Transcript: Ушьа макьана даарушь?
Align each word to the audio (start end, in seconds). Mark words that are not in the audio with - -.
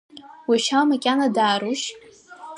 Ушьа 0.51 0.79
макьана 0.87 1.27
даарушь? 1.35 1.87